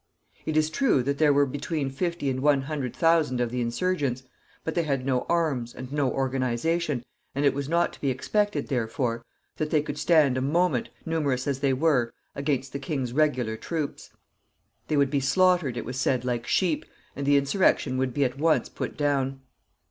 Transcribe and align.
It 0.47 0.57
is 0.57 0.71
true 0.71 1.03
that 1.03 1.19
there 1.19 1.31
were 1.31 1.45
between 1.45 1.91
fifty 1.91 2.27
and 2.31 2.39
one 2.39 2.63
hundred 2.63 2.95
thousand 2.95 3.39
of 3.39 3.51
the 3.51 3.61
insurgents; 3.61 4.23
but 4.63 4.73
they 4.73 4.81
had 4.81 5.05
no 5.05 5.27
arms, 5.29 5.75
and 5.75 5.91
no 5.93 6.11
organization, 6.11 7.05
and 7.35 7.45
it 7.45 7.53
was 7.53 7.69
not 7.69 7.93
to 7.93 8.01
be 8.01 8.09
expected, 8.09 8.67
therefore, 8.67 9.23
that 9.57 9.69
they 9.69 9.79
could 9.83 9.99
stand 9.99 10.39
a 10.39 10.41
moment, 10.41 10.89
numerous 11.05 11.45
as 11.47 11.59
they 11.59 11.71
were, 11.73 12.15
against 12.33 12.73
the 12.73 12.79
king's 12.79 13.13
regular 13.13 13.55
troops. 13.55 14.09
They 14.87 14.97
would 14.97 15.11
be 15.11 15.19
slaughtered, 15.19 15.77
it 15.77 15.85
was 15.85 15.99
said, 15.99 16.25
like 16.25 16.47
sheep, 16.47 16.83
and 17.15 17.23
the 17.23 17.37
insurrection 17.37 17.99
would 17.99 18.11
be 18.11 18.25
at 18.25 18.39
once 18.39 18.69
put 18.69 18.97
down. 18.97 19.41